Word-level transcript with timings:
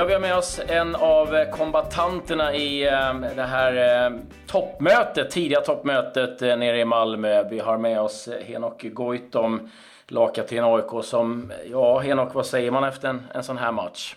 Ja, 0.00 0.06
vi 0.06 0.12
har 0.12 0.20
med 0.20 0.36
oss 0.36 0.60
en 0.68 0.94
av 0.94 1.50
kombatanterna 1.50 2.54
i 2.54 2.86
eh, 2.86 3.20
det 3.36 3.42
här 3.42 4.06
eh, 4.06 4.18
toppmötet, 4.46 5.30
tidiga 5.30 5.60
toppmötet 5.60 6.42
eh, 6.42 6.56
nere 6.56 6.80
i 6.80 6.84
Malmö. 6.84 7.48
Vi 7.50 7.58
har 7.58 7.78
med 7.78 8.00
oss 8.00 8.28
Henok 8.44 8.82
Goitom, 8.82 9.68
lagkapten 10.08 10.64
AIK 10.64 11.04
som, 11.04 11.52
ja 11.70 11.98
Henok, 11.98 12.34
vad 12.34 12.46
säger 12.46 12.70
man 12.70 12.84
efter 12.84 13.08
en, 13.08 13.22
en 13.34 13.42
sån 13.42 13.58
här 13.58 13.72
match? 13.72 14.16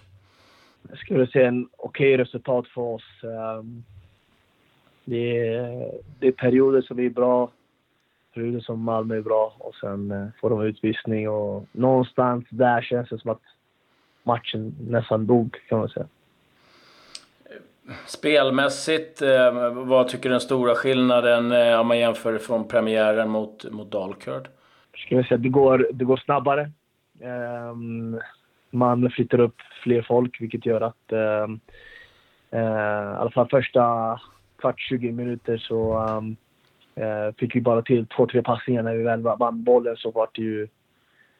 Jag 0.89 0.97
skulle 0.97 1.27
säga 1.27 1.47
en 1.47 1.69
okej 1.77 2.17
resultat 2.17 2.67
för 2.67 2.81
oss. 2.81 3.23
Ehm, 3.23 3.83
det 5.05 5.47
är, 5.47 5.91
det 6.19 6.27
är 6.27 6.31
perioder 6.31 6.81
som 6.81 6.99
är 6.99 7.09
bra, 7.09 7.49
perioder 8.33 8.59
som 8.59 8.83
Malmö 8.83 9.17
är 9.17 9.21
bra 9.21 9.53
och 9.57 9.75
sen 9.75 10.31
får 10.41 10.49
de 10.49 10.61
utvisning 10.61 11.29
och 11.29 11.65
någonstans 11.71 12.45
där 12.49 12.81
känns 12.81 13.09
det 13.09 13.19
som 13.19 13.31
att 13.31 13.52
matchen 14.23 14.75
nästan 14.89 15.27
dog 15.27 15.57
kan 15.69 15.79
man 15.79 15.89
säga. 15.89 16.07
Spelmässigt, 18.05 19.21
eh, 19.21 19.73
vad 19.73 20.07
tycker 20.07 20.23
du 20.23 20.33
den 20.33 20.41
stora 20.41 20.75
skillnaden 20.75 21.51
eh, 21.51 21.79
om 21.79 21.87
man 21.87 21.99
jämför 21.99 22.37
från 22.37 22.67
premiären 22.67 23.29
mot, 23.29 23.71
mot 23.71 23.91
Dalkurd? 23.91 24.47
Ska 24.97 25.23
säga, 25.23 25.37
det, 25.37 25.49
går, 25.49 25.87
det 25.93 26.05
går 26.05 26.17
snabbare. 26.17 26.71
Um, 27.21 28.19
man 28.71 29.09
flyttar 29.09 29.39
upp 29.39 29.55
fler 29.83 30.01
folk 30.01 30.41
vilket 30.41 30.65
gör 30.65 30.81
att 30.81 31.11
um, 31.11 31.59
uh, 32.53 32.59
i 32.59 33.15
alla 33.17 33.31
fall 33.31 33.49
första 33.49 34.19
kvart, 34.57 34.79
20 34.79 35.11
minuter 35.11 35.57
så 35.57 35.97
uh, 36.97 37.31
fick 37.37 37.55
vi 37.55 37.61
bara 37.61 37.81
till 37.81 38.07
två, 38.07 38.27
tre 38.27 38.41
passningar 38.41 38.83
när 38.83 38.95
vi 38.95 39.03
väl 39.03 39.21
vann 39.21 39.63
bollen 39.63 39.97
så 39.97 40.11
var 40.11 40.29
det 40.33 40.41
ju 40.41 40.67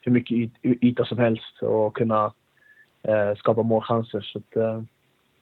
hur 0.01 0.11
mycket 0.11 0.51
yta 0.63 1.05
som 1.05 1.17
helst 1.17 1.61
och 1.61 1.95
kunna 1.95 2.33
eh, 3.03 3.35
skapa 3.35 3.63
målchanser. 3.63 4.21
Så 4.21 4.39
att, 4.39 4.55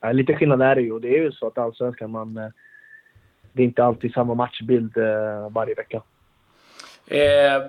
eh, 0.02 0.12
lite 0.12 0.34
skillnad 0.34 0.62
är 0.62 0.74
det 0.74 0.82
ju. 0.82 0.98
Det 0.98 1.08
är 1.08 1.22
ju 1.22 1.32
så 1.32 1.46
att 1.46 1.58
allsvenskan, 1.58 2.10
man, 2.10 2.36
eh, 2.36 2.48
det 3.52 3.62
är 3.62 3.66
inte 3.66 3.84
alltid 3.84 4.12
samma 4.12 4.34
matchbild 4.34 4.96
eh, 4.96 5.50
varje 5.50 5.74
vecka. 5.74 6.02
Eh, 7.06 7.62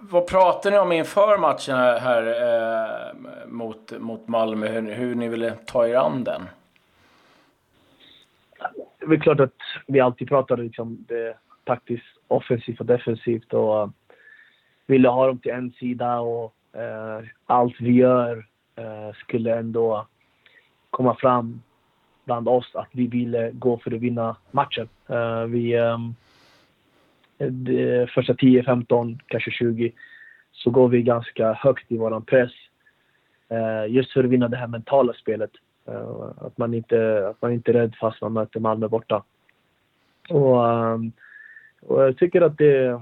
vad 0.00 0.26
pratar 0.26 0.70
ni 0.70 0.78
om 0.78 0.92
inför 0.92 1.38
matchen 1.38 1.76
här, 1.76 1.98
här 1.98 2.26
eh, 2.26 3.14
mot, 3.48 4.00
mot 4.00 4.28
Malmö? 4.28 4.68
Hur, 4.68 4.94
hur 4.94 5.14
ni 5.14 5.28
ville 5.28 5.50
ta 5.50 5.88
er 5.88 5.94
an 5.94 6.24
den? 6.24 6.42
Det 9.06 9.14
är 9.14 9.20
klart 9.20 9.40
att 9.40 9.56
vi 9.86 10.00
alltid 10.00 10.28
pratar 10.28 10.56
liksom 10.56 11.04
det 11.08 11.36
taktiskt 11.64 12.06
offensivt 12.28 12.80
och 12.80 12.86
defensivt 12.86 13.54
och 13.54 13.82
uh, 13.82 13.90
ville 14.86 15.08
ha 15.08 15.26
dem 15.26 15.38
till 15.38 15.52
en 15.52 15.70
sida 15.70 16.20
och 16.20 16.54
uh, 16.76 17.28
allt 17.46 17.80
vi 17.80 17.92
gör 17.92 18.36
eh, 18.36 18.42
Eh, 18.76 19.14
skulle 19.14 19.58
ändå 19.58 20.06
komma 20.90 21.14
fram 21.14 21.62
bland 22.24 22.48
oss 22.48 22.70
att 22.74 22.88
vi 22.92 23.06
ville 23.06 23.50
gå 23.50 23.78
för 23.78 23.94
att 23.94 24.00
vinna 24.00 24.36
matchen. 24.50 24.88
Eh, 25.08 25.44
vi, 25.44 25.74
ehm, 25.74 26.14
de 27.38 28.06
första 28.14 28.34
10, 28.34 28.64
15, 28.64 29.18
kanske 29.26 29.50
20 29.50 29.92
så 30.52 30.70
går 30.70 30.88
vi 30.88 31.02
ganska 31.02 31.52
högt 31.52 31.92
i 31.92 31.96
våran 31.96 32.24
press. 32.24 32.52
Eh, 33.48 33.92
just 33.92 34.12
för 34.12 34.24
att 34.24 34.30
vinna 34.30 34.48
det 34.48 34.56
här 34.56 34.66
mentala 34.66 35.12
spelet. 35.12 35.50
Att, 36.36 36.58
man 36.58 36.74
inte, 36.74 37.28
att 37.28 37.42
man 37.42 37.52
inte 37.52 37.70
är 37.70 37.72
rädd 37.72 37.94
fast 38.00 38.20
man 38.20 38.32
möter 38.32 38.60
Malmö 38.60 38.88
borta. 38.88 39.22
Och, 40.28 40.68
ehm, 40.68 41.12
och 41.80 42.02
jag 42.02 42.18
tycker 42.18 42.40
att 42.40 42.58
det, 42.58 43.00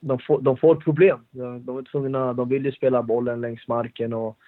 de, 0.00 0.18
får, 0.18 0.40
de 0.40 0.56
får 0.56 0.74
problem. 0.74 1.24
De, 1.30 1.78
är 1.78 1.82
tvungna, 1.82 2.32
de 2.32 2.48
vill 2.48 2.64
ju 2.64 2.72
spela 2.72 3.02
bollen 3.02 3.40
längs 3.40 3.68
marken 3.68 4.12
och 4.12 4.38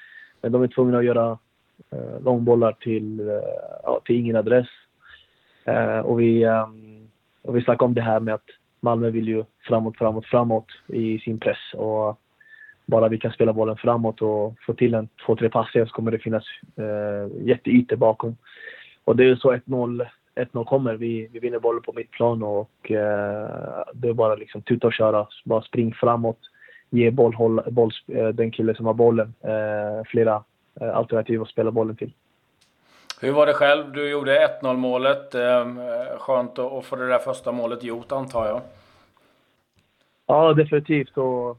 de 0.40 0.62
är 0.62 0.68
tvungna 0.68 0.98
att 0.98 1.04
göra 1.04 1.38
eh, 1.90 2.20
långbollar 2.24 2.72
till, 2.72 3.20
eh, 3.20 3.34
ja, 3.82 4.00
till 4.04 4.16
ingen 4.16 4.36
adress. 4.36 4.68
Eh, 5.64 5.98
och, 5.98 6.20
vi, 6.20 6.42
eh, 6.42 6.68
och 7.42 7.56
vi 7.56 7.62
snackade 7.62 7.84
om 7.84 7.94
det 7.94 8.00
här 8.00 8.20
med 8.20 8.34
att 8.34 8.46
Malmö 8.80 9.10
vill 9.10 9.28
ju 9.28 9.44
framåt, 9.68 9.96
framåt, 9.98 10.26
framåt 10.26 10.66
i 10.86 11.18
sin 11.18 11.38
press. 11.38 11.74
Och 11.74 12.20
bara 12.86 13.08
vi 13.08 13.18
kan 13.18 13.32
spela 13.32 13.52
bollen 13.52 13.76
framåt 13.76 14.22
och 14.22 14.54
få 14.66 14.74
till 14.74 14.94
en 14.94 15.08
två, 15.26 15.36
tre 15.36 15.48
passningar 15.48 15.86
så 15.86 15.92
kommer 15.92 16.10
det 16.10 16.18
finnas 16.18 16.44
eh, 16.76 17.46
jätteytor 17.46 17.96
bakom. 17.96 18.36
Och 19.04 19.16
det 19.16 19.24
är 19.24 19.36
så 19.36 19.52
1-0 19.54 20.06
1-0 20.34 20.64
kommer. 20.64 20.94
Vi, 20.94 21.28
vi 21.32 21.38
vinner 21.38 21.58
bollen 21.58 21.82
på 21.82 21.92
mittplan 21.92 22.42
och 22.42 22.90
eh, 22.90 23.84
det 23.94 24.08
är 24.08 24.12
bara 24.12 24.34
liksom 24.34 24.62
tuta 24.62 24.86
och 24.86 24.92
köra. 24.92 25.26
Bara 25.44 25.62
spring 25.62 25.94
framåt 25.94 26.38
ge 26.90 27.10
boll, 27.10 27.34
håll, 27.34 27.62
boll, 27.70 27.92
eh, 28.06 28.28
den 28.28 28.50
kille 28.50 28.74
som 28.74 28.86
har 28.86 28.94
bollen 28.94 29.34
eh, 29.40 30.04
flera 30.06 30.44
eh, 30.80 30.96
alternativ 30.96 31.42
att 31.42 31.48
spela 31.48 31.70
bollen 31.70 31.96
till. 31.96 32.12
Hur 33.20 33.32
var 33.32 33.46
det 33.46 33.52
själv? 33.52 33.92
Du 33.92 34.10
gjorde 34.10 34.58
1-0 34.62 34.76
målet. 34.76 35.34
Skönt 36.18 36.58
att 36.58 36.84
få 36.84 36.96
det 36.96 37.08
där 37.08 37.18
första 37.18 37.52
målet 37.52 37.84
gjort 37.84 38.12
antar 38.12 38.46
jag? 38.46 38.60
Ja, 40.26 40.52
definitivt. 40.52 41.16
Och, 41.16 41.50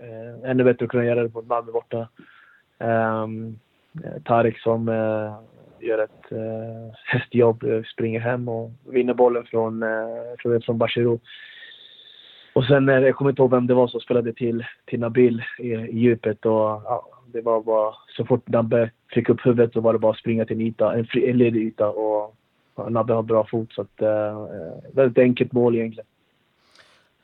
eh, 0.00 0.50
ännu 0.50 0.64
bättre 0.64 0.84
att 0.84 0.90
kunna 0.90 1.04
göra 1.04 1.22
det 1.22 1.34
mot 1.34 1.46
Malmö 1.46 1.72
borta. 1.72 2.08
Eh, 2.78 3.26
Tarik 4.24 4.58
som 4.58 4.88
eh, 4.88 5.34
gör 5.80 5.98
ett 5.98 6.32
eh, 6.32 6.94
hästjobb, 7.04 7.64
springer 7.92 8.20
hem 8.20 8.48
och 8.48 8.70
vinner 8.84 9.14
bollen 9.14 9.44
från, 9.44 9.82
eh, 9.82 10.60
från 10.64 10.78
Bachirou. 10.78 11.18
Och 12.56 12.64
sen, 12.64 12.88
jag 12.88 13.16
kommer 13.16 13.30
inte 13.30 13.42
ihåg 13.42 13.50
vem 13.50 13.66
det 13.66 13.74
var 13.74 13.88
som 13.88 14.00
spelade 14.00 14.32
till, 14.32 14.64
till 14.84 15.00
Nabil 15.00 15.42
i, 15.58 15.72
i 15.72 15.98
djupet. 15.98 16.46
Och, 16.46 16.52
ja, 16.52 17.06
det 17.32 17.40
var 17.40 17.60
bara, 17.60 17.94
så 18.16 18.24
fort 18.24 18.48
Nabbe 18.48 18.90
fick 19.10 19.28
upp 19.28 19.46
huvudet 19.46 19.72
så 19.72 19.80
var 19.80 19.92
det 19.92 19.98
bara 19.98 20.12
att 20.12 20.18
springa 20.18 20.44
till 20.44 20.56
en 20.56 20.66
yta, 20.66 20.94
en, 20.94 21.06
fri, 21.06 21.30
en 21.30 21.38
ledig 21.38 21.62
yta. 21.62 21.88
Och 21.88 22.34
ja, 22.76 22.88
Nabbe 22.88 23.14
har 23.14 23.22
bra 23.22 23.46
fot, 23.46 23.72
så 23.72 23.82
att, 23.82 24.02
eh, 24.02 24.46
väldigt 24.92 25.18
enkelt 25.18 25.52
mål 25.52 25.74
egentligen. 25.74 26.06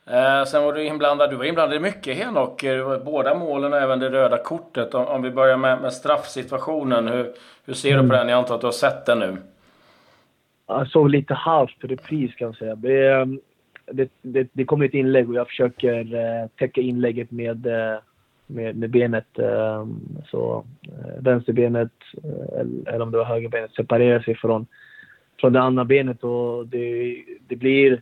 Eh, 0.07 0.45
sen 0.45 0.63
var 0.63 0.73
du 0.73 0.83
inblandad, 0.83 1.29
du 1.29 1.35
var 1.35 1.45
inblandad 1.45 1.77
i 1.77 1.79
mycket 1.79 2.17
Henok. 2.17 2.63
Båda 3.05 3.35
målen 3.35 3.73
och 3.73 3.79
även 3.79 3.99
det 3.99 4.09
röda 4.09 4.37
kortet. 4.37 4.93
Om, 4.93 5.05
om 5.05 5.21
vi 5.21 5.31
börjar 5.31 5.57
med, 5.57 5.81
med 5.81 5.93
straffsituationen. 5.93 7.07
Hur, 7.07 7.33
hur 7.65 7.73
ser 7.73 7.91
mm. 7.91 8.03
du 8.03 8.09
på 8.09 8.15
den? 8.15 8.29
Jag 8.29 8.37
antar 8.37 8.55
att 8.55 8.61
du 8.61 8.67
har 8.67 8.71
sett 8.71 9.05
den 9.05 9.19
nu? 9.19 9.37
Jag 10.67 10.87
såg 10.87 11.09
lite 11.09 11.33
halvt 11.33 11.77
repris 11.83 12.35
kan 12.35 12.45
jag 12.45 12.55
säga. 12.55 12.75
Det, 12.75 13.27
det, 13.91 14.11
det, 14.21 14.47
det 14.53 14.65
kommer 14.65 14.85
ett 14.85 14.93
inlägg 14.93 15.29
och 15.29 15.35
jag 15.35 15.47
försöker 15.47 16.15
eh, 16.15 16.47
täcka 16.55 16.81
inlägget 16.81 17.31
med, 17.31 17.65
eh, 17.65 17.99
med, 18.47 18.75
med 18.75 18.89
benet. 18.89 19.39
Ehm, 19.39 19.99
så 20.25 20.65
eh, 20.81 21.23
vänsterbenet, 21.23 21.91
eller 22.85 23.01
om 23.01 23.11
det 23.11 23.17
var 23.17 23.25
högerbenet, 23.25 23.71
separerar 23.71 24.19
sig 24.19 24.35
från, 24.35 24.65
från 25.39 25.53
det 25.53 25.61
andra 25.61 25.85
benet 25.85 26.23
och 26.23 26.67
det, 26.67 27.17
det, 27.47 27.55
blir, 27.55 28.01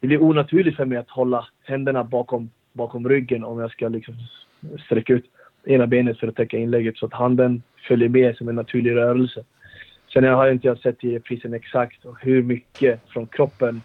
det 0.00 0.06
blir 0.06 0.22
onaturligt 0.22 0.76
för 0.76 0.84
mig 0.84 0.98
att 0.98 1.10
hålla 1.10 1.46
händerna 1.64 2.04
bakom, 2.04 2.50
bakom 2.72 3.08
ryggen 3.08 3.44
om 3.44 3.58
jag 3.58 3.70
ska 3.70 3.88
liksom 3.88 4.14
sträcka 4.86 5.12
ut 5.12 5.24
ena 5.64 5.86
benet 5.86 6.18
för 6.18 6.28
att 6.28 6.36
täcka 6.36 6.58
inlägget 6.58 6.96
så 6.96 7.06
att 7.06 7.12
handen 7.12 7.62
följer 7.88 8.08
med 8.08 8.36
som 8.36 8.48
en 8.48 8.54
naturlig 8.54 8.94
rörelse. 8.94 9.44
Sen 10.12 10.24
har 10.24 10.46
jag 10.46 10.54
inte 10.54 10.76
sett 10.76 11.04
i 11.04 11.14
reprisen 11.14 11.54
exakt 11.54 12.04
hur 12.20 12.42
mycket 12.42 13.00
från 13.08 13.26
kroppen 13.26 13.82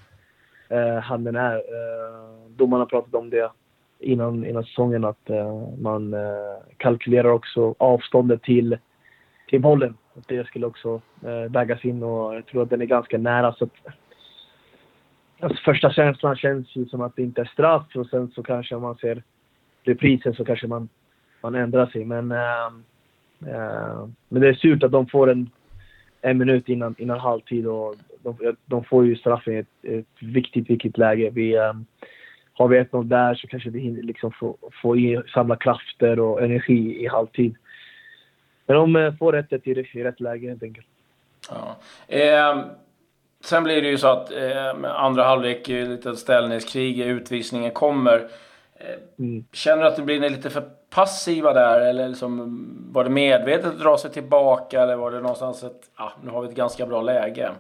eh, 0.70 1.00
handen 1.00 1.36
är. 1.36 1.56
Eh, 1.56 2.50
domarna 2.50 2.86
pratade 2.86 3.18
om 3.18 3.30
det 3.30 3.52
innan, 4.00 4.46
innan 4.46 4.64
säsongen 4.64 5.06
att 5.06 5.30
eh, 5.30 5.68
man 5.78 6.14
eh, 6.14 6.56
kalkylerar 6.78 7.30
också 7.30 7.76
avståndet 7.78 8.44
till, 8.44 8.78
till 9.50 9.62
bollen. 9.62 9.98
Det 10.28 10.48
skulle 10.48 10.66
också 10.66 11.02
eh, 11.26 11.52
vägas 11.52 11.86
in 11.86 12.04
och 12.04 12.36
jag 12.36 12.46
tror 12.46 12.64
att 12.64 12.70
den 12.70 12.82
är 12.82 12.86
ganska 12.86 13.18
nära. 13.18 13.54
Så 13.54 13.64
att, 13.64 13.72
alltså, 15.40 15.64
första 15.64 15.92
känslan 15.92 16.36
känns 16.36 16.76
ju 16.76 16.86
som 16.86 17.02
att 17.02 17.16
det 17.16 17.22
inte 17.22 17.42
är 17.42 17.46
straff 17.46 17.96
och 17.96 18.08
sen 18.08 18.32
så 18.32 18.44
kanske 18.44 18.76
om 18.76 18.82
man 18.82 18.96
ser 18.96 19.24
reprisen 19.84 20.34
så 20.34 20.46
kanske 20.46 20.68
man, 20.68 20.90
man 21.42 21.56
ändrar 21.56 21.86
sig. 21.86 22.06
Men, 22.06 22.32
eh, 22.32 22.66
eh, 23.48 24.08
men 24.30 24.42
det 24.42 24.50
är 24.50 24.54
surt 24.54 24.84
att 24.84 24.92
de 24.92 25.08
får 25.08 25.32
en, 25.32 25.50
en 26.26 26.38
minut 26.38 26.70
innan, 26.70 26.96
innan 26.98 27.20
halvtid 27.20 27.68
och 27.68 27.96
de, 28.24 28.56
de 28.66 28.84
får 28.84 29.06
ju 29.06 29.16
straffen 29.16 29.54
i 29.54 29.58
ett, 29.58 29.68
ett 29.82 30.06
viktigt, 30.20 30.70
viktigt 30.70 30.98
läge. 30.98 31.30
Vi, 31.30 31.58
um, 31.58 31.86
har 32.54 32.68
vi 32.68 32.80
1-0 32.80 33.04
där 33.04 33.36
så 33.36 33.48
kanske 33.48 33.70
vi 33.70 33.80
hinner 33.80 34.04
liksom 34.04 34.32
få, 34.32 34.58
få 34.82 34.98
i, 34.98 35.22
samla 35.34 35.56
krafter 35.56 36.20
och 36.20 36.44
energi 36.44 37.04
i 37.04 37.08
halvtid. 37.08 37.56
Men 38.66 38.76
de 38.76 38.96
uh, 38.96 39.18
får 39.18 39.34
rätt 39.34 39.68
i, 39.68 39.72
i 39.94 40.04
rätt 40.04 40.20
läge 40.20 40.50
helt 40.50 40.64
enkelt. 40.64 40.88
Ja. 41.50 41.78
Eh, 42.08 42.66
sen 43.44 43.64
blir 43.64 43.82
det 43.82 43.88
ju 43.88 43.98
så 43.98 44.08
att 44.08 44.32
eh, 44.32 44.96
andra 44.96 45.24
halvlek, 45.24 45.68
lite 45.68 46.16
ställningskrig, 46.16 47.00
utvisningen 47.00 47.72
kommer. 47.72 48.28
Eh, 48.76 48.96
mm. 49.20 49.46
Känner 49.52 49.82
du 49.82 49.88
att 49.88 49.96
du 49.96 50.04
blir 50.04 50.30
lite 50.30 50.50
för 50.50 50.64
passiva 50.96 51.54
där? 51.54 51.82
Eller 51.82 52.08
liksom, 52.08 52.66
var 52.92 53.04
det 53.04 53.10
medvetet 53.10 53.66
att 53.66 53.80
dra 53.80 53.98
sig 53.98 54.12
tillbaka? 54.12 54.82
Eller 54.82 54.96
var 54.96 55.12
det 55.12 55.20
någonstans 55.20 55.64
att 55.64 55.90
ah, 55.96 56.12
nu 56.24 56.30
har 56.30 56.42
vi 56.42 56.48
ett 56.48 56.56
ganska 56.56 56.86
bra 56.86 57.02
läge? 57.02 57.52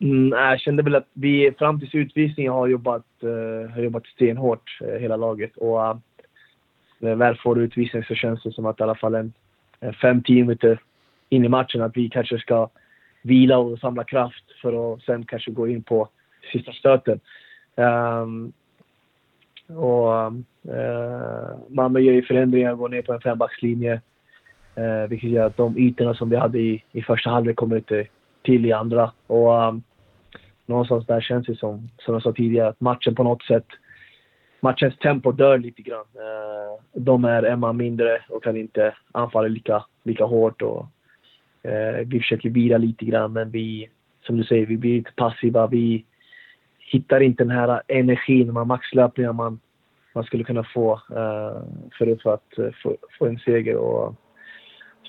Mm, 0.00 0.38
jag 0.38 0.60
kände 0.60 0.82
väl 0.82 0.94
att 0.94 1.08
vi 1.12 1.52
fram 1.58 1.80
till 1.80 1.88
utvisningen 1.92 2.52
har 2.52 2.66
jobbat, 2.66 3.06
uh, 3.24 3.70
har 3.70 3.82
jobbat 3.82 4.06
stenhårt, 4.06 4.78
uh, 4.82 4.98
hela 4.98 5.16
laget. 5.16 5.56
Och 5.56 5.78
uh, 5.78 5.96
när 6.98 7.14
väl 7.14 7.36
får 7.36 7.60
utvisning 7.60 8.04
så 8.04 8.14
känns 8.14 8.42
det 8.42 8.52
som 8.52 8.66
att 8.66 8.80
i 8.80 8.82
alla 8.82 8.94
fall 8.94 9.14
en, 9.14 9.32
en 9.80 9.92
5-10 9.92 10.32
minuter 10.34 10.80
in 11.28 11.44
i 11.44 11.48
matchen 11.48 11.82
att 11.82 11.96
vi 11.96 12.08
kanske 12.08 12.38
ska 12.38 12.68
vila 13.22 13.58
och 13.58 13.78
samla 13.78 14.04
kraft 14.04 14.44
för 14.62 14.94
att 14.94 15.02
sen 15.02 15.24
kanske 15.24 15.50
gå 15.50 15.68
in 15.68 15.82
på 15.82 16.08
sista 16.52 16.72
stöten. 16.72 17.20
Um, 17.76 18.52
och 19.76 20.14
eh, 20.74 21.58
Malmö 21.68 22.00
gör 22.00 22.12
ju 22.12 22.22
förändringar, 22.22 22.72
och 22.72 22.78
går 22.78 22.88
ner 22.88 23.02
på 23.02 23.12
en 23.12 23.20
fembackslinje. 23.20 24.00
Eh, 24.74 25.08
vilket 25.08 25.30
gör 25.30 25.46
att 25.46 25.56
de 25.56 25.78
ytorna 25.78 26.14
som 26.14 26.30
vi 26.30 26.36
hade 26.36 26.58
i, 26.58 26.84
i 26.92 27.02
första 27.02 27.30
halvlek 27.30 27.56
kommer 27.56 27.76
inte 27.76 28.06
till 28.42 28.66
i 28.66 28.72
andra. 28.72 29.12
Och 29.26 29.68
um, 29.68 29.82
någonstans 30.66 31.06
där 31.06 31.20
känns 31.20 31.46
det 31.46 31.56
som, 31.56 31.88
som 31.98 32.14
jag 32.14 32.22
sa 32.22 32.32
tidigare, 32.32 32.68
att 32.68 32.80
matchen 32.80 33.14
på 33.14 33.22
något 33.22 33.42
sätt 33.42 33.66
matchens 34.62 34.98
tempo 34.98 35.32
dör 35.32 35.58
lite 35.58 35.82
grann. 35.82 36.06
Eh, 36.14 37.02
de 37.02 37.24
är 37.24 37.42
en 37.42 37.60
man 37.60 37.76
mindre 37.76 38.22
och 38.28 38.44
kan 38.44 38.56
inte 38.56 38.94
anfalla 39.12 39.48
lika, 39.48 39.84
lika 40.02 40.24
hårt. 40.24 40.62
Och, 40.62 40.86
eh, 41.62 42.06
vi 42.06 42.18
försöker 42.18 42.50
vila 42.50 42.78
lite 42.78 43.04
grann, 43.04 43.32
men 43.32 43.50
vi, 43.50 43.88
som 44.26 44.36
du 44.36 44.44
säger, 44.44 44.66
vi 44.66 44.76
blir 44.76 44.96
lite 44.96 45.12
passiva. 45.16 45.66
Vi 45.66 46.04
hittar 46.92 47.20
inte 47.20 47.44
den 47.44 47.56
här 47.56 47.82
energin, 47.88 48.46
de 48.46 48.56
här 48.56 48.64
maxlöpningarna 48.64 49.32
man, 49.32 49.60
man 50.14 50.24
skulle 50.24 50.44
kunna 50.44 50.64
få 50.74 51.00
eh, 51.10 51.16
uh, 51.16 51.62
för, 51.98 52.22
för 52.22 52.34
att 52.34 52.58
eh, 52.58 52.68
få, 52.82 52.96
få 53.18 53.26
en 53.26 53.38
seger. 53.38 53.76
Och, 53.76 54.14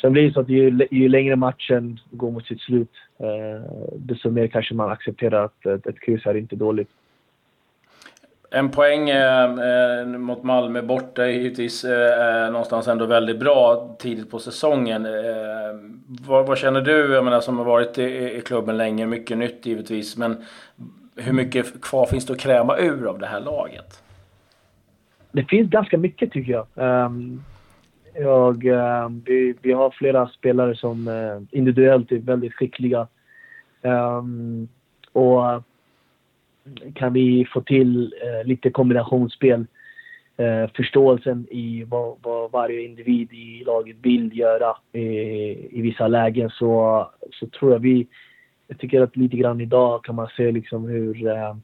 Sen 0.02 0.14
blir 0.14 0.24
det 0.24 0.34
så 0.34 0.40
att 0.40 0.50
ju, 0.50 0.88
ju 0.92 1.10
längre 1.10 1.36
matchen 1.36 2.00
går 2.12 2.32
mot 2.32 2.46
sitt 2.46 2.62
slut, 2.62 2.92
uh, 3.22 3.66
desto 3.96 4.30
mer 4.30 4.48
kanske 4.48 4.76
man 4.76 4.92
accepterar 4.92 5.46
att 5.46 5.66
ett, 5.66 5.88
ett 5.88 6.00
kryss 6.00 6.26
är 6.26 6.38
inte 6.38 6.56
dåligt. 6.56 6.90
En 8.56 8.70
poäng 8.70 9.10
eh, 9.10 10.06
mot 10.06 10.44
Malmö 10.44 10.82
borta 10.82 11.26
är 11.26 11.30
givetvis 11.30 11.84
eh, 11.84 12.52
någonstans 12.52 12.88
ändå 12.88 13.06
väldigt 13.06 13.40
bra 13.40 13.90
tidigt 14.00 14.32
på 14.32 14.40
säsongen. 14.40 15.06
Eh, 15.06 15.12
vad, 16.28 16.48
vad, 16.48 16.58
känner 16.58 16.82
du, 16.82 17.14
jag 17.14 17.24
menar, 17.24 17.42
som 17.42 17.58
har 17.58 17.66
varit 17.66 17.98
i, 17.98 18.04
i, 18.38 18.42
klubben 18.46 18.78
länge, 18.78 19.06
mycket 19.06 19.38
nytt 19.38 19.66
givetvis, 19.66 20.18
men 20.18 20.38
hur 21.16 21.34
mycket 21.34 21.82
kvar 21.82 22.06
finns 22.06 22.26
det 22.26 22.34
att 22.34 22.40
kräma 22.40 22.78
ur 22.78 23.06
av 23.06 23.20
det 23.20 23.28
här 23.28 23.40
laget? 23.40 24.04
Det 25.32 25.44
finns 25.44 25.70
ganska 25.70 25.98
mycket 25.98 26.32
tycker 26.32 26.52
jag. 26.52 26.68
Um, 27.06 27.44
jag, 28.14 28.66
um, 28.66 29.24
vi, 29.26 29.56
vi 29.62 29.72
har 29.72 29.92
flera 29.92 30.28
spelare 30.28 30.76
som 30.76 31.08
uh, 31.08 31.42
individuellt 31.52 32.12
är 32.12 32.18
väldigt 32.18 32.54
skickliga. 32.54 33.08
Um, 33.82 34.68
och 35.12 35.64
kan 36.96 37.14
vi 37.14 37.48
få 37.54 37.62
till 37.62 38.14
uh, 38.26 38.48
lite 38.48 38.70
kombinationsspel, 38.70 39.66
eh, 40.38 40.70
förståelsen 40.76 41.48
i 41.52 41.84
vad, 41.84 42.18
vad, 42.22 42.52
varje 42.52 42.82
individ 42.82 43.34
i 43.34 43.64
laget 43.66 43.96
vill 44.02 44.40
göra 44.40 45.00
i, 45.00 45.08
i 45.80 45.82
vissa 45.82 46.08
lägen 46.08 46.50
så, 46.50 47.10
så 47.32 47.48
tror 47.48 47.72
jag 47.72 47.80
vi... 47.80 48.08
Jag 48.74 48.80
tycker 48.80 49.02
att 49.02 49.18
lite 49.18 49.38
grann 49.38 49.62
idag 49.62 50.04
kan 50.04 50.16
man 50.16 50.28
se 50.38 50.52
liksom 50.52 50.88
hur, 50.88 51.28
eh, 51.28 51.56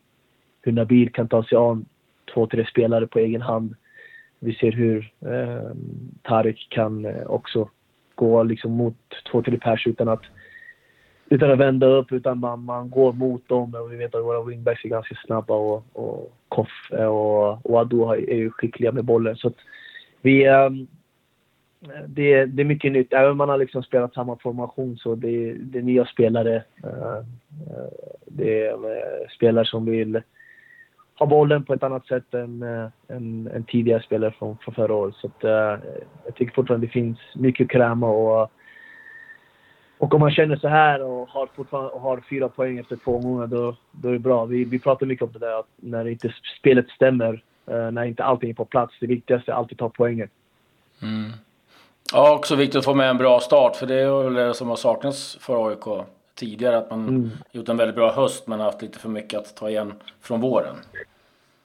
hur 0.61 0.71
Nabil 0.71 1.11
kan 1.11 1.27
ta 1.27 1.43
sig 1.43 1.57
an 1.57 1.85
två, 2.33 2.47
tre 2.47 2.65
spelare 2.65 3.07
på 3.07 3.19
egen 3.19 3.41
hand 3.41 3.75
vi 4.39 4.55
ser 4.55 4.71
hur 4.71 5.11
eh, 5.21 5.71
Tarek 6.23 6.67
kan 6.69 7.05
eh, 7.05 7.25
också 7.27 7.69
gå 8.15 8.43
liksom 8.43 8.71
mot 8.71 8.97
två, 9.31 9.41
tre 9.41 9.57
pers 9.57 9.87
utan 9.87 10.09
att, 10.09 10.21
utan 11.29 11.51
att 11.51 11.59
vända 11.59 11.87
upp, 11.87 12.11
utan 12.11 12.39
man, 12.39 12.63
man 12.63 12.89
går 12.89 13.13
mot 13.13 13.49
dem. 13.49 13.75
Och 13.75 13.91
vi 13.91 13.97
vet 13.97 14.15
att 14.15 14.23
våra 14.23 14.43
wingbacks 14.43 14.85
är 14.85 14.89
ganska 14.89 15.15
snabba 15.25 15.53
och, 15.53 15.83
och 15.93 16.33
Koff 16.49 16.91
eh, 16.91 17.05
och, 17.05 17.65
och 17.65 17.79
Ado 17.79 18.11
är 18.11 18.35
ju 18.35 18.51
skickliga 18.51 18.91
med 18.91 19.05
bollen. 19.05 19.35
Så 19.35 19.47
att 19.47 19.57
vi, 20.21 20.45
eh, 20.45 20.69
det, 22.07 22.45
det 22.45 22.61
är 22.61 22.65
mycket 22.65 22.91
nytt. 22.91 23.13
Även 23.13 23.31
om 23.31 23.37
man 23.37 23.49
har 23.49 23.57
liksom 23.57 23.83
spelat 23.83 24.13
samma 24.13 24.35
formation 24.35 24.97
så 24.97 25.15
det, 25.15 25.53
det 25.53 25.79
är 25.79 25.83
nya 25.83 26.05
spelare. 26.05 26.63
Eh, 26.83 27.17
eh, 27.17 27.91
det 28.25 28.65
är 28.65 28.73
eh, 28.73 29.27
spelare 29.35 29.65
som 29.65 29.85
vill 29.85 30.21
ha 31.15 31.25
bollen 31.25 31.63
på 31.63 31.73
ett 31.73 31.83
annat 31.83 32.07
sätt 32.07 32.33
än, 32.33 32.63
än, 33.07 33.49
än 33.53 33.63
tidigare 33.67 34.03
spelare 34.03 34.31
från, 34.31 34.57
från 34.57 34.73
förra 34.73 34.93
året. 34.93 35.15
Så 35.15 35.27
att, 35.27 35.43
jag 36.25 36.35
tycker 36.35 36.53
fortfarande 36.53 36.87
det 36.87 36.91
finns 36.91 37.19
mycket 37.35 37.65
att 37.65 37.71
kräma 37.71 38.07
och, 38.09 38.51
och 39.97 40.13
om 40.13 40.19
man 40.19 40.31
känner 40.31 40.55
så 40.55 40.67
här 40.67 41.03
och 41.03 41.29
har, 41.29 41.49
fortfarande, 41.55 41.89
och 41.89 42.01
har 42.01 42.23
fyra 42.29 42.49
poäng 42.49 42.77
efter 42.77 42.95
två 42.95 43.15
omgångar 43.15 43.47
då, 43.47 43.75
då 43.91 44.09
är 44.09 44.13
det 44.13 44.19
bra. 44.19 44.45
Vi, 44.45 44.63
vi 44.63 44.79
pratar 44.79 45.05
mycket 45.05 45.25
om 45.25 45.31
det 45.31 45.39
där 45.39 45.59
att 45.59 45.67
när 45.75 46.07
inte 46.07 46.33
spelet 46.59 46.89
stämmer, 46.89 47.43
när 47.65 48.03
inte 48.03 48.23
allting 48.23 48.49
är 48.49 48.53
på 48.53 48.65
plats, 48.65 48.95
det 48.99 49.07
viktigaste 49.07 49.51
är 49.51 49.55
alltid 49.55 49.75
att 49.75 49.79
ta 49.79 49.89
poängen. 49.89 50.29
Mm. 51.01 51.31
Ja, 52.13 52.35
också 52.35 52.55
viktigt 52.55 52.75
att 52.75 52.85
få 52.85 52.93
med 52.93 53.09
en 53.09 53.17
bra 53.17 53.39
start, 53.39 53.75
för 53.75 53.87
det 53.87 53.95
är 53.95 54.23
väl 54.23 54.33
det 54.33 54.53
som 54.53 54.69
har 54.69 54.75
saknats 54.75 55.37
för 55.41 55.69
AIK 55.69 56.05
tidigare. 56.35 56.77
Att 56.77 56.89
man 56.89 57.07
mm. 57.09 57.29
gjort 57.51 57.69
en 57.69 57.77
väldigt 57.77 57.95
bra 57.95 58.11
höst 58.11 58.47
men 58.47 58.59
haft 58.59 58.81
lite 58.81 58.99
för 58.99 59.09
mycket 59.09 59.39
att 59.39 59.55
ta 59.55 59.69
igen 59.69 59.93
från 60.21 60.41
våren. 60.41 60.75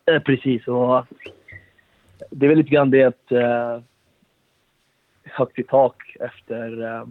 Eh, 0.07 0.23
precis. 0.23 0.69
Och 0.69 1.07
det 2.31 2.47
är 2.47 2.49
väl 2.49 2.59
lite 2.59 2.71
grann 2.71 2.91
det 2.91 3.05
att 3.05 3.33
eh, 3.33 3.81
högt 5.25 5.59
i 5.59 5.63
tak 5.63 6.17
efter, 6.21 6.83
eh, 6.83 7.05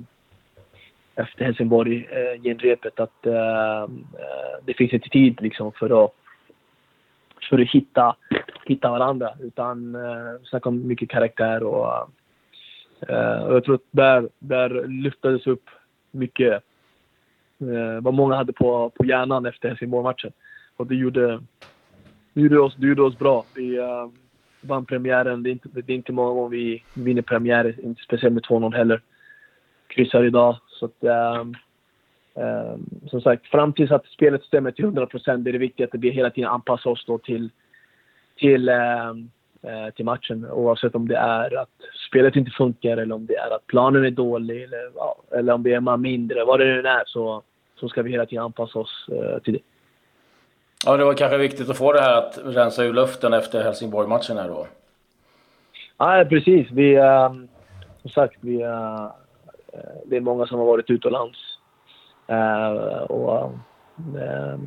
efter 1.15 1.45
Helsingborg 1.45 2.07
eh, 2.12 2.41
genrepet. 2.41 3.00
Att 3.00 3.25
eh, 3.25 3.81
eh, 3.83 3.88
det 4.65 4.74
finns 4.74 4.94
inte 4.94 5.09
tid 5.09 5.41
liksom 5.41 5.71
för 5.71 6.06
att, 6.06 6.12
för 7.50 7.59
att 7.59 7.69
hitta, 7.69 8.15
hitta 8.65 8.89
varandra. 8.89 9.33
Utan 9.39 9.95
eh, 9.95 10.41
snacka 10.44 10.69
om 10.69 10.88
mycket 10.88 11.09
karaktär 11.09 11.63
och, 11.63 12.09
Eh, 13.10 13.44
och 13.44 13.56
jag 13.56 13.64
tror 13.64 13.76
att 13.76 13.88
där, 13.92 14.30
där 14.40 14.88
lyftades 14.88 15.48
upp 15.48 15.70
mycket 16.12 16.64
eh, 17.60 18.02
vad 18.02 18.14
många 18.14 18.36
hade 18.36 18.54
på, 18.54 18.90
på 18.90 19.06
hjärnan 19.06 19.46
efter 19.46 19.70
Helsingborg-matchen. 19.70 20.32
Och 20.78 20.88
det 20.88 20.96
gjorde, 20.96 21.42
det 22.34 22.42
gjorde, 22.42 22.60
oss, 22.60 22.76
det 22.76 22.88
gjorde 22.88 23.02
oss 23.02 23.18
bra. 23.18 23.46
Vi 23.56 23.80
uh, 23.80 24.10
vann 24.62 24.86
premiären. 24.86 25.44
Det 25.44 25.50
är, 25.50 25.52
inte, 25.52 25.70
det 25.72 25.94
är 25.94 25.96
inte 25.96 26.12
många 26.12 26.34
gånger 26.34 26.50
vi 26.50 26.84
vinner 26.94 27.22
premiärer, 27.22 27.86
inte 27.86 28.02
speciellt 28.02 28.34
med 28.34 28.44
2-0 28.44 28.76
heller. 28.76 29.02
Kryssar 29.88 30.24
idag. 30.24 30.58
Så 30.68 30.86
att, 30.86 31.04
um, 31.42 31.56
um, 32.34 32.90
som 33.08 33.22
sagt, 33.22 33.48
fram 33.48 33.74
tills 33.74 33.92
att 33.92 34.06
spelet 34.06 34.44
stämmer 34.44 34.72
till 34.72 34.86
100 34.86 35.06
procent 35.06 35.48
är 35.48 35.52
det 35.52 35.58
viktigt 35.58 35.96
att 35.96 36.02
vi 36.02 36.10
hela 36.10 36.30
tiden 36.30 36.50
anpassar 36.50 36.90
oss 36.90 37.06
då 37.06 37.18
till, 37.18 37.50
till, 38.38 38.70
till 39.95 40.06
matchen. 40.06 40.52
Oavsett 40.52 40.95
om 40.95 41.07
det 41.07 41.18
är 41.18 41.57
att 41.57 41.69
spelet 42.07 42.35
inte 42.35 42.52
funkar 42.52 42.97
eller 42.97 43.16
om 43.16 43.26
det 43.26 43.35
är 43.35 43.56
att 43.56 43.68
planen 43.68 44.06
är 44.06 44.11
dålig 44.11 44.64
eller, 44.64 44.92
ja, 44.95 45.16
eller 45.31 45.54
om 45.54 45.64
det 45.64 45.73
är 45.73 45.80
man 45.80 46.02
mindre. 46.02 46.45
Vad 46.45 46.59
det 46.59 46.66
nu 46.66 46.88
är 46.88 47.04
så 47.06 47.44
så 47.76 47.90
ska 47.90 48.02
vi 48.02 48.11
hela 48.11 48.26
tiden 48.26 48.44
anpassa 48.44 48.80
oss 48.80 49.09
eh, 49.11 49.40
till 49.40 49.54
det. 49.54 49.59
Ja, 50.85 50.97
det 50.97 51.06
var 51.06 51.14
kanske 51.14 51.38
viktigt 51.38 51.69
att 51.69 51.78
få 51.78 51.94
det 51.94 52.02
här 52.02 52.18
att 52.18 52.40
rensa 52.44 52.83
ur 52.83 52.94
luften 52.94 53.33
efter 53.33 53.64
Helsingborg-matchen 53.64 54.38
här 54.38 54.47
då. 54.47 54.68
Ja, 55.97 56.26
precis. 56.30 56.71
Vi, 56.71 56.95
äh, 56.95 57.33
som 58.02 58.09
sagt, 58.09 58.38
vi, 58.42 58.61
äh, 58.61 59.07
det 60.06 60.18
är 60.18 60.21
många 60.21 60.45
som 60.45 60.59
har 60.59 60.66
varit 60.66 60.90
utomlands. 60.90 61.38
Äh, 62.28 63.02
och, 63.02 63.52
äh, 64.16 64.59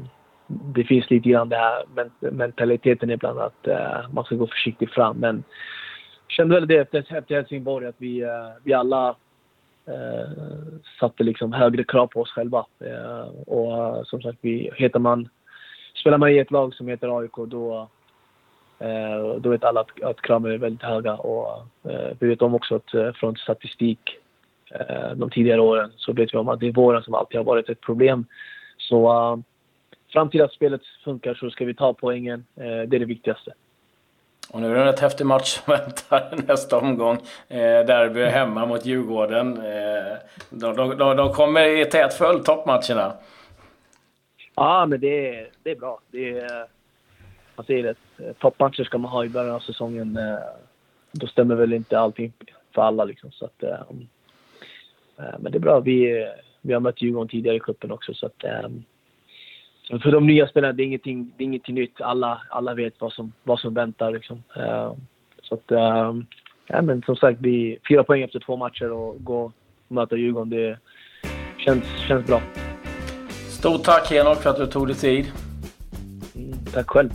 det 0.46 0.84
finns 0.84 1.10
lite 1.10 1.28
grann 1.28 1.48
den 1.48 1.58
här 1.58 1.84
mentaliteten 2.30 3.10
ibland 3.10 3.38
att 3.38 3.68
uh, 3.68 4.12
man 4.12 4.24
ska 4.24 4.34
gå 4.34 4.46
försiktigt 4.46 4.90
fram. 4.90 5.16
Men 5.16 5.44
jag 6.26 6.30
kände 6.30 6.54
väl 6.54 6.68
det 6.68 6.76
efter, 6.76 6.98
efter 6.98 7.34
Helsingborg 7.34 7.86
att 7.86 7.94
vi, 7.98 8.24
uh, 8.24 8.30
vi 8.64 8.72
alla 8.72 9.16
uh, 9.88 10.78
satte 11.00 11.24
liksom 11.24 11.52
högre 11.52 11.84
krav 11.84 12.06
på 12.06 12.20
oss 12.20 12.30
själva. 12.30 12.66
Och 13.46 14.06
som 14.06 14.22
sagt, 14.22 14.38
vi, 14.40 14.70
heter 14.74 14.98
man, 14.98 15.28
spelar 15.94 16.18
man 16.18 16.30
i 16.30 16.38
ett 16.38 16.50
lag 16.50 16.74
som 16.74 16.88
heter 16.88 17.18
AIK 17.18 17.36
då, 17.36 17.88
då 19.38 19.50
vet 19.50 19.64
alla 19.64 19.80
att, 19.80 20.02
att 20.02 20.20
kraven 20.20 20.52
är 20.52 20.58
väldigt 20.58 20.82
höga. 20.82 21.14
Och 21.14 21.66
vi 22.18 22.28
vet 22.28 22.42
om 22.42 22.54
också 22.54 22.74
att 22.74 23.16
från 23.16 23.36
statistik 23.36 24.00
de 25.14 25.30
tidigare 25.30 25.60
åren 25.60 25.92
så 25.96 26.12
vet 26.12 26.34
vi 26.34 26.38
om 26.38 26.48
att 26.48 26.60
det 26.60 26.66
är 26.66 26.72
våren 26.72 27.02
som 27.02 27.14
alltid 27.14 27.36
har 27.36 27.44
varit 27.44 27.68
ett 27.68 27.80
problem. 27.80 28.26
Så 28.78 29.08
fram 30.16 30.30
till 30.30 30.42
att 30.42 30.52
spelet 30.52 30.80
funkar 31.04 31.34
så 31.34 31.50
ska 31.50 31.64
vi 31.64 31.74
ta 31.74 31.94
poängen. 31.94 32.46
det 32.54 32.62
är 32.62 32.86
det 32.86 33.04
viktigaste. 33.04 33.52
Och 34.50 34.60
nu 34.60 34.66
är 34.70 34.74
det 34.74 34.80
en 34.80 34.86
rätt 34.86 35.00
häftig 35.00 35.26
match 35.26 35.46
som 35.46 35.72
väntar 35.78 36.46
nästa 36.48 36.78
omgång. 36.78 37.16
Eh, 37.48 37.86
derby 37.86 38.24
hemma 38.24 38.66
mot 38.66 38.86
Djurgården. 38.86 39.56
Eh, 39.56 40.16
de, 40.50 40.76
de, 40.76 40.98
de, 40.98 41.16
de 41.16 41.32
kommer 41.32 41.80
i 41.80 41.84
tät 41.84 42.14
följd, 42.14 42.44
toppmatcherna. 42.44 43.12
Ja, 44.54 44.86
men 44.86 45.00
det 45.00 45.38
är, 45.38 45.50
det 45.62 45.70
är 45.70 45.76
bra. 45.76 46.00
Det 46.10 46.38
är, 46.38 46.66
man 47.56 47.66
säger 47.66 47.82
det, 47.82 48.32
toppmatcher 48.34 48.84
ska 48.84 48.98
man 48.98 49.10
ha 49.10 49.24
i 49.24 49.28
början 49.28 49.54
av 49.54 49.60
säsongen. 49.60 50.16
Eh, 50.16 50.38
då 51.12 51.26
stämmer 51.26 51.54
väl 51.54 51.72
inte 51.72 51.98
allting 51.98 52.32
för 52.74 52.82
alla 52.82 53.04
liksom. 53.04 53.30
Så 53.30 53.44
att, 53.44 53.62
eh, 53.62 53.70
eh 55.18 55.34
men 55.38 55.52
det 55.52 55.58
är 55.58 55.60
bra. 55.60 55.80
Vi, 55.80 56.26
vi 56.60 56.72
har 56.72 56.80
mött 56.80 57.02
Djurgården 57.02 57.28
tidigare 57.28 57.56
i 57.56 57.60
cupen 57.60 57.90
också. 57.90 58.14
Så 58.14 58.26
att, 58.26 58.44
för 59.86 60.12
de 60.12 60.26
nya 60.26 60.48
spelarna, 60.48 60.72
det 60.72 60.82
är 60.82 60.84
ingenting, 60.84 61.32
det 61.36 61.44
är 61.44 61.46
ingenting 61.46 61.74
nytt. 61.74 62.00
Alla, 62.00 62.42
alla 62.50 62.74
vet 62.74 62.94
vad 62.98 63.12
som, 63.12 63.32
vad 63.44 63.60
som 63.60 63.74
väntar. 63.74 64.12
Liksom. 64.12 64.42
Uh, 64.56 64.92
så 65.42 65.54
att, 65.54 65.72
uh, 65.72 66.22
ja, 66.66 66.82
men 66.82 67.02
som 67.02 67.16
sagt, 67.16 67.40
vi 67.40 67.78
fyra 67.88 68.04
poäng 68.04 68.22
efter 68.22 68.40
två 68.40 68.56
matcher 68.56 68.92
och 68.92 69.24
gå 69.24 69.44
och 69.44 69.52
möta 69.88 70.16
Djurgården. 70.16 70.50
Det, 70.50 70.78
känns, 71.58 71.84
känns 72.08 72.26
bra. 72.26 72.40
Stort 73.48 73.84
tack 73.84 74.10
Henok 74.10 74.38
för 74.38 74.50
att 74.50 74.56
du 74.56 74.66
tog 74.66 74.86
dig 74.86 74.96
tid. 74.96 75.26
Mm, 76.34 76.52
tack 76.72 76.90
själv. 76.90 77.10